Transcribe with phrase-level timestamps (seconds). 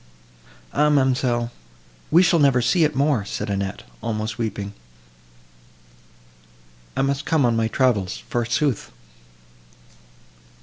[0.73, 1.51] "Ah, ma'amselle!
[2.09, 8.17] we shall never see it more!" said Annette, almost weeping.—"I must come on my travels,
[8.17, 8.91] forsooth!"